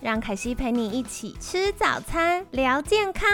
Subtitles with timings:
[0.00, 3.28] 让凯西陪你一起吃早餐，聊健康。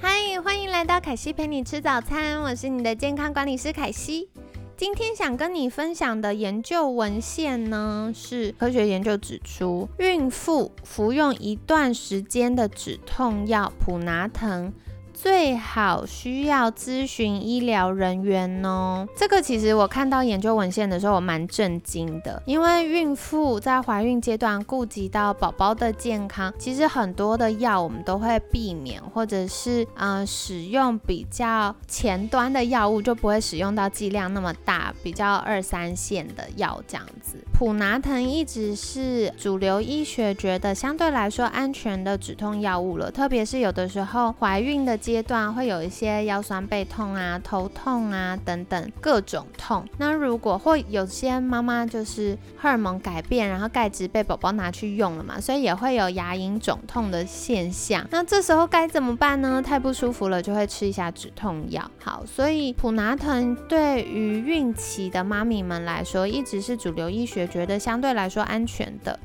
[0.00, 4.30] 嗨，欢迎来到凯西陪你吃早餐，我是你的健康管理师凯西。
[4.76, 14.72] 今天想跟你分享的研究文献呢，是科学研究指出，孕妇服用一段时间的止痛药普拿疼。
[15.20, 19.04] 最好需要咨询医疗人员哦。
[19.16, 37.44] 这个其实我看到研究文献的时候，我蛮震惊的，因为孕妇在怀孕阶段顾及到宝宝的健康，其实很多的药我们都会避免，或者是嗯使用比较前端的药物，就不会使用到剂量那么大，比较二三线的药这样子。
[37.52, 44.96] 普拿疼一直是主流医学觉得相对来说安全的止痛药物了，特别是有的时候怀孕的。
[45.08, 49.88] 阶段会有一些腰酸背痛啊、头痛啊等等各种痛。
[49.96, 58.06] 那如果会有些妈妈就是荷尔蒙改变，然后钙质被宝宝拿去用了嘛，所以也会有牙龈肿痛的现象。
[58.10, 59.62] 那这时候该怎么办呢？
[59.62, 61.90] 太不舒服了，就会吃一下止痛药。
[62.04, 69.18] 好，所以普拿疼对于孕期的妈咪们来说，一直是主流医学觉得相对来说安全的，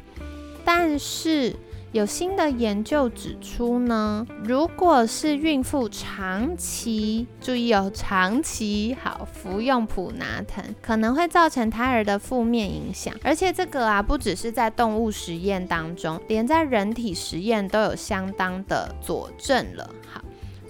[0.63, 1.53] 但是。
[1.93, 13.13] 有新的研究指出呢，如果是孕妇长期注意哦，长期好服用普拿疼，可能会造成胎儿的负面影响。
[13.23, 19.87] 而且这个啊，不只是在动物实验当中，连在人体实验都有相当的佐证了。
[20.07, 20.19] 好。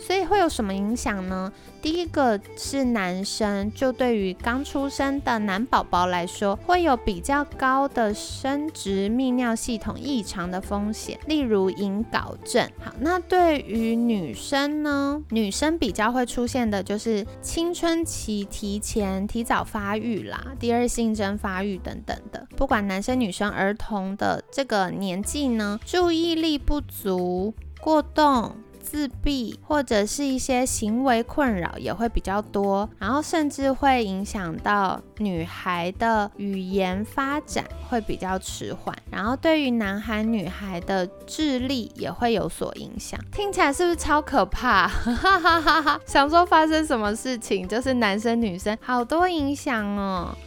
[0.05, 1.51] 所以会有什么影响呢？
[1.81, 12.69] 第一个是男生，就对于刚出生的男宝宝来说，会有比较高的生殖泌尿系统异常的风险，例如隐睾症。
[12.83, 15.23] 好，那对于女生呢？
[15.29, 22.45] 女生比较会出现的就是青春期提前、提早发育啦，第二性征发育等等的。
[22.57, 28.55] 不管男生女生，儿童的这个年纪呢，注意力不足、过动。
[28.93, 43.19] 自闭或者是一些行为困扰也会比较多，然后甚至会影响到女孩的语言发展会比较迟缓，然后对于男孩女孩的智力也会有所影响。
[43.31, 44.87] 听起来是不是超可怕？
[44.87, 45.99] 哈哈哈哈！
[46.05, 50.37] 想说发生什么事情，就是男生女生好多影响哦。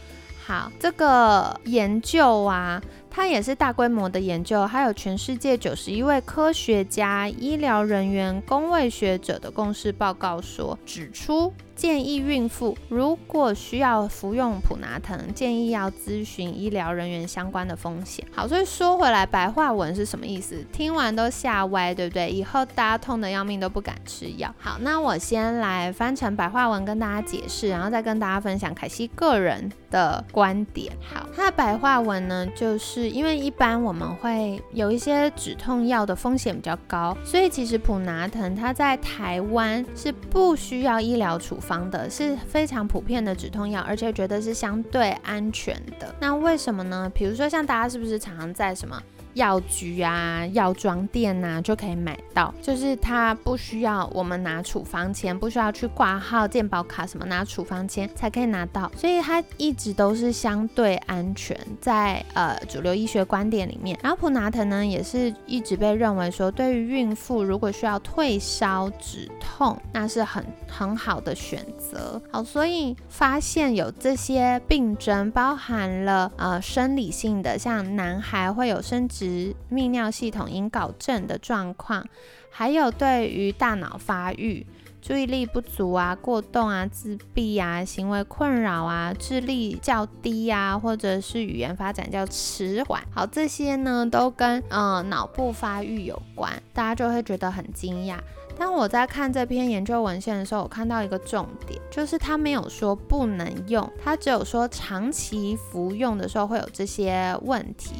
[0.45, 2.81] 好，这个研究啊。
[3.17, 11.51] 它也是大规模的研究，还有全世界九十一位科学家、医疗人员、工位学者的共识报告所，指出。
[11.77, 18.25] 建议孕妇如果需要服用普拿疼，建议要咨询医疗人员相关的风险。
[18.33, 20.65] 好，所以说回来，白话文是什么意思？
[20.73, 22.31] 听完都吓歪，对不对？
[22.31, 24.51] 以后大家痛得要命都不敢吃药。
[24.57, 30.91] 好，那我先来翻成白话文跟大家解释，然后再跟大家分享凯西个人的观点。
[31.13, 41.55] 好，它的白话文呢，就是因为一般我们会有一些止痛药的风险比较高，所以其实普拿疼它在台湾是不需要医疗处。
[41.66, 46.15] 方方的是非常普遍的止痛药，而且觉得是相对安全的。
[46.21, 47.11] 那为什么呢？
[47.13, 49.01] 比如说像大家是不是常常在什么？
[49.37, 52.53] 药局啊，药妆店呐，就可以买到。
[52.61, 63.97] 就是它不需要我们拿处方签，不需要去挂号、健保卡什么拿处方签才可以拿到，所以它一直都是相对安全，在呃主流医学观点里面。
[64.01, 72.19] 然后普拿疼呢，也是一直被认为说，对于孕妇如果需要退烧止痛，那是很很好的选择。
[72.31, 79.26] 好，所以发现有这些病症，包含了呃生理性的，像男孩会有生殖。
[79.71, 82.05] 泌尿系统隐睾症的状况，
[82.49, 84.65] 还有对于大脑发育、
[85.01, 98.17] 注意力不足啊、过动啊、自闭啊、行为困扰啊、智力较低啊，或者是语言发展较迟缓，好，这些呢都跟呃脑部发育有关，大家就会觉得很惊讶。
[98.59, 107.93] 但我在看这篇研究文献的时候，我看到一个重点，就是他没有说不能用，他只有说长期服用的时候会有这些问题。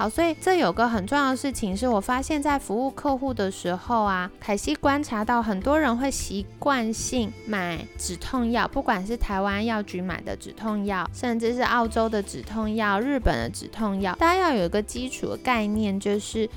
[0.00, 16.48] 好，所以这有个很重要的事情是我发现，在服务客户的时候啊，凯西观察到很多人会习惯性买止痛药，不管是台湾药局买的止痛药，甚至是澳洲的止痛药、日本的止痛药，大家要有一个基础的概念，就是。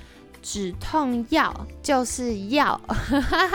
[0.44, 2.80] 止痛药就是药，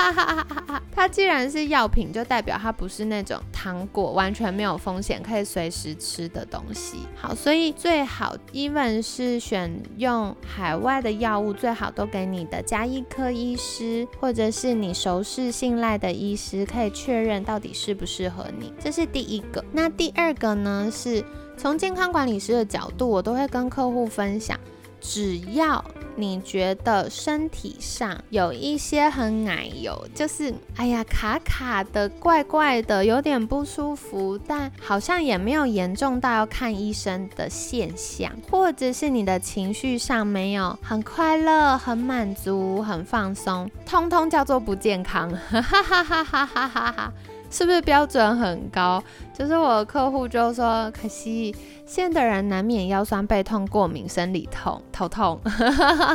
[0.90, 7.00] 它既然是药品，就代表它不是那种糖果，完全没有风险，可以随时吃的东西。
[7.14, 18.72] 好，所以最好，even 是选用海外的药物，最好都给你的加医科医师，或者是你熟识信赖的医师，可以确认到底适不适合你。
[18.80, 19.62] 这是第一个。
[19.70, 20.90] 那第二个呢？
[20.90, 21.22] 是
[21.58, 24.58] 从健康管理师的角度，我都会跟客户分享。
[25.00, 25.84] 只要
[26.18, 45.30] 你觉得身体上有一些很奶油，就是哎呀卡卡的、怪怪的、有点不舒服，但好像也没有严重到要看医生的现象，或者是你的情绪上没有很快乐、很满足、很放松，通通叫做不健康。
[45.30, 47.12] 哈哈哈哈哈哈哈哈。
[47.50, 49.02] 是不是标准很高？
[49.32, 51.54] 就是我的客户就说，可惜
[51.86, 55.40] 现代人难免腰酸背痛、过敏、生理痛、头痛，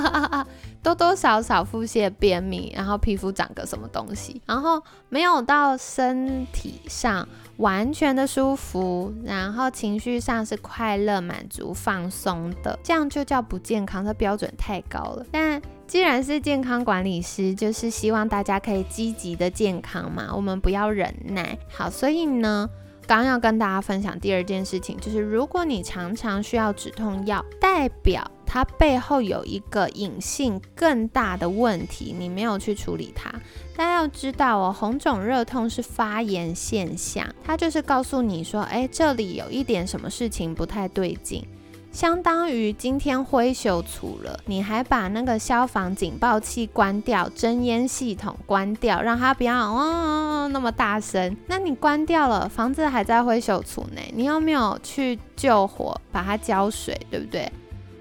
[0.83, 7.25] 多多少少腹泻、便秘，然后皮肤长个什么东西，然后没有到身体上
[7.57, 15.25] 完全的舒服，然后情绪上是快乐、满足、放松的，这样就叫不健康，这标准太高了。
[15.31, 21.57] 但既然是健康管理师，就是希望大家可以积极的健康嘛，我们不要忍耐。
[21.71, 22.69] 好，所以呢，
[23.05, 33.29] 刚要跟大家分享第二件事情，就是如果你常常需要止痛药，代表它背后有一个隐性更大的问题，你没有去处理它。
[33.75, 41.45] 大家要知道哦，红肿热痛是发炎现象，它就是告诉你说，哎，这里有一点什么事情不太对劲。
[41.93, 51.37] 相当于今天灰修除了，你还把那个消防警报器关掉，真烟系统关掉，让它不要哦那么大声。
[51.45, 57.49] 那你关掉了，房子还在灰修除呢，你有没有去救火，把它浇水，对不对？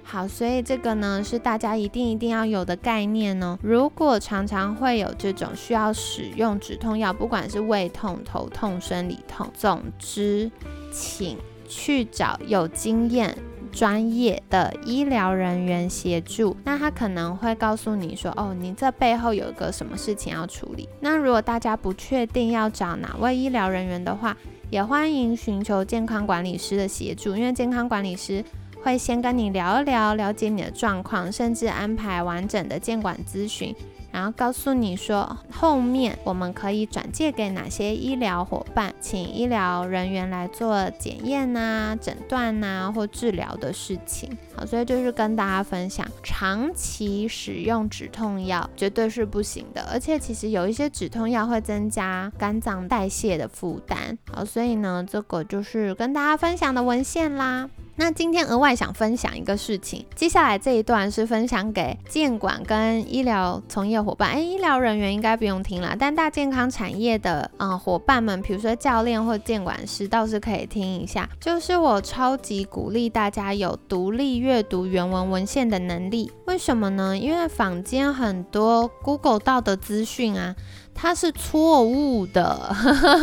[0.03, 3.59] 好，所以这个呢是大家一定一定要有的概念哦。
[3.63, 10.51] 如果常常会有这种需要使用止痛药，不管是胃痛、头痛、生理痛，总之，
[10.91, 11.37] 请
[11.69, 13.37] 去找有经验。
[13.73, 20.89] 专业的医疗人员协助，那他可能会告诉你说，哦，你这背后有一个什么事情要处理。
[21.01, 24.37] 那如果大家不确定要找哪位医疗人员的话，
[24.71, 28.45] 也欢迎寻求健康管理师的协助，因为健康管理师
[28.83, 33.75] 会先跟你聊一聊，了解你的状况，甚至安排完整的监管咨询。
[34.13, 44.31] 然后告诉你说，后面我们可以转借给哪些医疗伙伴，请医疗人员来做检验呐、诊断呐或治疗的事情。
[44.55, 54.19] 好，所以就是跟大家分享，长期使用止痛药绝对是不行的，而且其实有一些止痛药会增加肝脏代谢的负担。
[54.31, 57.71] 好，所以呢，这个就是跟大家分享的文献啦。
[57.95, 71.29] 那今天额外想分享一个事情，接下来这一段是分享给监管跟医疗从业伙伴，哎，医疗人员应该不用听了，但大健康产业的啊伙伴们，比如说教练或监管师，倒是可以听一下。
[71.39, 77.17] 就是我超级鼓励大家有独立阅读原文文献的能力，为什么呢？
[77.17, 80.57] 因为坊间很多 Google 到的资讯啊。
[80.95, 82.75] 他是错误的，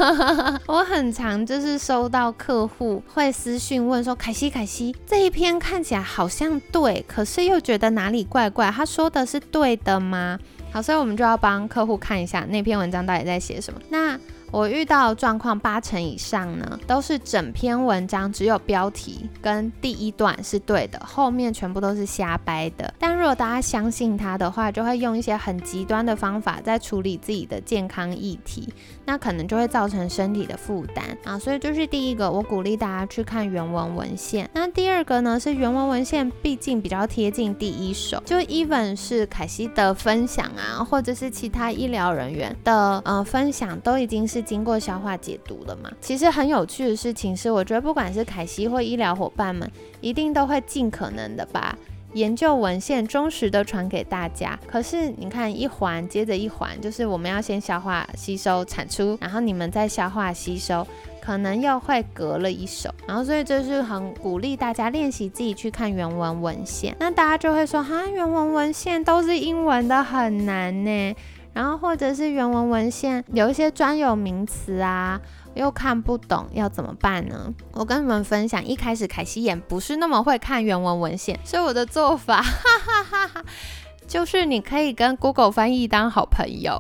[0.68, 10.38] 我很常就是收到客户会私讯问说：“凯西，凯西，这一篇看起来好像对，可是又觉得哪里怪怪，他说的是对的吗？”
[10.72, 13.80] 好，所以我们就要帮客户看一下那篇文章到底在写什么。
[13.90, 14.20] 那
[14.52, 22.92] 我遇到状况八成以上呢，都是整篇文章只有标题跟第一段是对的，后面全部都是瞎掰的。
[22.98, 28.68] 但如果大家相信他的话，就会用一些很极端的方法在处理自己的健康议题，
[29.06, 31.38] 那可能就会造成身体的负担啊。
[31.38, 34.50] 所以就是第一个，我鼓励大家去看原文文献。
[34.54, 44.39] 那第二个呢，是原文文献毕竟比较贴近第一手，就 even 是凯西的分享啊，或者是其他医疗人员的呃分享，都已经是。
[44.42, 45.92] 经过消化解读了嘛？
[46.02, 49.70] 其实很有趣的事情是，我觉得不管是凯西或医疗伙伴们，
[50.02, 51.78] 一定都会尽可能的把
[52.14, 54.60] 研究文献忠实的传给大家。
[54.66, 60.88] 可是你看，一环接着一环，就是我们要先消化吸收产出，然后你们再消化吸收，
[61.22, 62.90] 可能又会隔了一手。
[63.08, 66.96] 然后所以这是很鼓励大家练习自己去看原文文献。
[67.00, 71.16] 那大家就会说，哈，原文文献都是英文的，很难呢。
[71.60, 75.20] 然后或者是原文文献有一些专有名词啊，
[75.56, 77.54] 又看不懂，要怎么办呢？
[77.74, 83.44] 我跟你们分享，一开始凯西也不是那么会看原文文献，所以我的做法， 哈哈哈哈。
[84.08, 86.80] 就是你可以跟 Google 翻译当好朋友，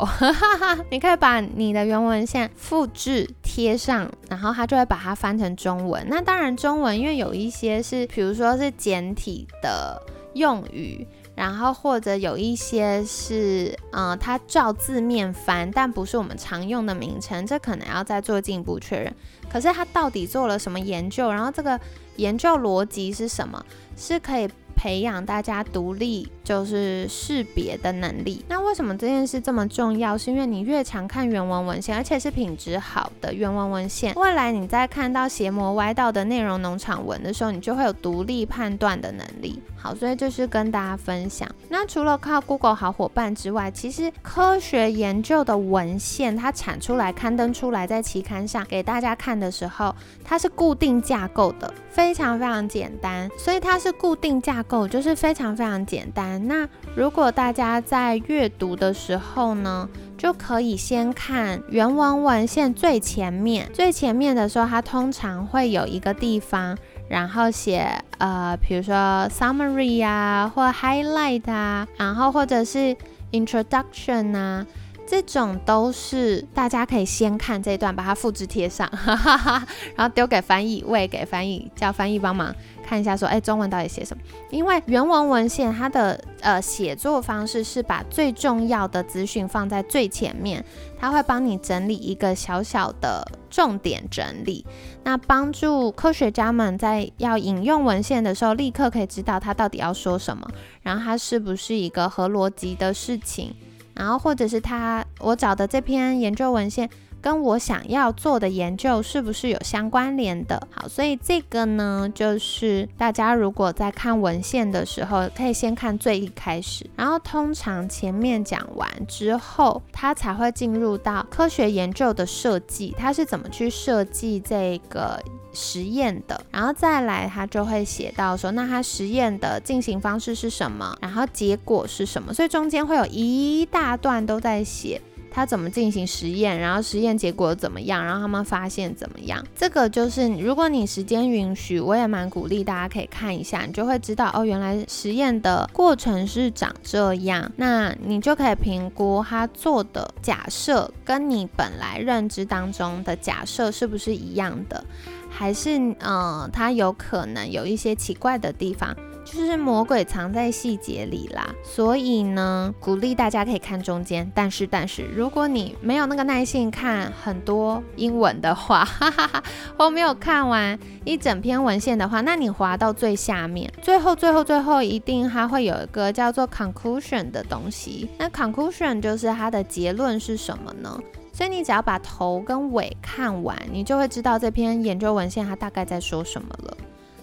[0.90, 6.08] 你可以把你的原文线复制贴上，然后它就会把它翻成中文。
[6.08, 10.02] 那当然，中文因为有一些是，比如说是简体的
[10.36, 11.06] 用语，
[11.40, 19.16] 然后或者有一些是，嗯，它照字面翻，但不是我们常用的名称，这可能要再做进一步确认。
[19.50, 21.32] 可是它到底做了什么研究？
[21.32, 21.80] 然后这个
[22.18, 23.66] 研究逻辑是什么？
[23.96, 24.50] 是可以。
[24.82, 28.46] 培养大家独立就是识别的能力。
[28.70, 30.16] 为什么这件事这么重要？
[30.16, 39.60] 是因为你越常看原文文献，而且是品质好的原文文献，未来你在看到邪魔歪道的内容农场文的时候，你就会有独立判断的能力。
[39.76, 41.50] 好，所以就是跟大家分享。
[41.70, 53.28] 那除了靠 Google 好伙伴之外，其实科学研究的文献它产出来、刊登出来在期刊上给大家看的时候，它是固定架构的，非常非常简单。
[53.36, 54.60] 所以它是固定架。
[54.70, 56.46] 构就是非常非常简单。
[56.46, 63.68] 那如果大家在阅读的时候呢，就可以先看原文文献最前面。
[63.74, 68.94] 最前面的时候，它通常会有一个地方，然后写呃，比如说
[69.32, 72.96] summary 啊，或 highlight 啊，然后或者是
[73.32, 74.66] introduction 啊，
[75.10, 82.54] 这种都是大家可以先看这段，把它复制贴上，哈哈哈然后丢给翻译，喂给翻译，叫翻译帮忙。
[82.86, 84.22] 看一下，说，哎，中文到底写什么？
[84.52, 90.64] 因为原文文献它的呃写作方式是把最重要的资讯放在最前面，
[91.00, 94.66] 它会帮你整理一个小小的重点整理，
[95.04, 100.48] 那帮助科学家们在要引用文献的时候，立刻可以知道它到底要说什么，
[100.82, 103.54] 然后它是不是一个合逻辑的事情，
[104.00, 106.90] 然后或者是他我找的这篇研究文献。
[107.22, 110.68] 跟我想要做的研究是不是有相关联的？
[110.72, 125.22] 好，所以这个呢，就是大家如果在看文献的时候，可以先看最一开始，然后通常前面讲完之后，它才会进入到科学研究的设计，它是怎么去设计这个
[125.54, 135.02] 实验的，然后再来它就会写到说，那它实验的进行方式是什么，然后结果是什么，所以中间会有一大段都在写。
[135.32, 139.44] 他怎么进行实验，然后实验结果怎么样，然后他们发现怎么样？
[139.56, 147.52] 这个就是如果你时间允许，我也蛮鼓励大家可以看一下，你就会知道哦，原来实验的过程是长这样。
[147.56, 154.84] 那你就可以评估他做的假设跟你本来认知当中的假设是不是一样的，
[155.30, 158.96] 还是嗯，他有可能有一些奇怪的地方。
[159.32, 164.30] 就是魔鬼藏在细节里啦，所以呢，鼓励大家可以看中间。
[164.34, 169.44] 但是，但是，如果你没有那个耐性看很多英文的话，哈哈哈，
[169.78, 178.10] 或没有看完一整篇文献的话，那你滑到最下面，最后，最后，最后，一定它会有一个叫做 conclusion 的东西。
[178.18, 181.00] 那 conclusion 就是它的结论是什么呢？
[181.32, 186.78] 所以你只要把头跟尾看完，你就会知道这篇研究文献它大概在说什么了。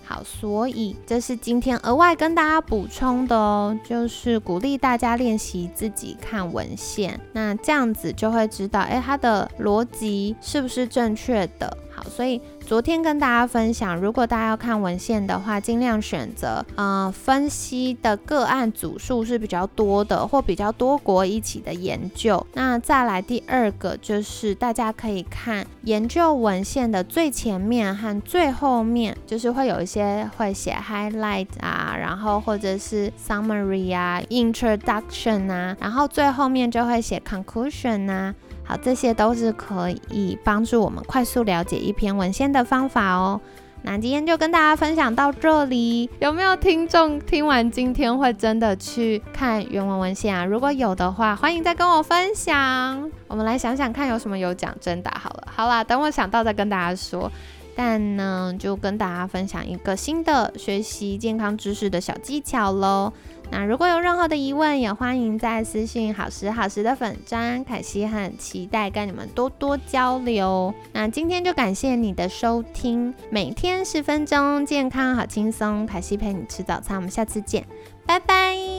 [0.07, 11.77] 好，所以这是今天额外跟大家补充的哦，就是鼓励大家练习自己看文献，那这样子就会知道，哎，它的逻辑是不是正确的。
[11.91, 12.41] 好，所以。
[12.67, 22.45] 昨天跟大家分享，如果大家要看文献的话，尽量选择呃分析的个案组数是比较多的，或比较多国一起的研究。
[22.55, 38.35] 那再来第二个就是大家可以看研究文献的最前面和最后面，就是会有一些会写 highlight 啊，然后或者是 summary 啊，introduction 啊，然后最后面就会写 conclusion 啊。
[38.67, 43.41] 好，这些都是可以帮助我们快速了解一篇文献的方法哦。
[43.83, 50.45] 那今天就跟大家分享到这里，有没有听众听完今天会真的去看原文文献啊？
[50.45, 53.09] 如果有的话，欢迎再跟我分享。
[53.29, 55.47] 我们来想想看有什么有奖征答好了。
[55.55, 57.31] 好啦，等我想到再跟大家说。
[57.77, 63.13] 但呢，就跟大家分享一个新的学习健康知识的小技巧喽。
[63.51, 70.75] 那如果有任何的疑问，也欢迎在私信好时好时的粉砖，凯西很期待跟你们多多交流。
[70.93, 77.65] 那今天就感谢你的收听，每天十分钟，健康好轻松，凯西陪你吃早餐，我们下次见，
[78.05, 78.76] 拜拜。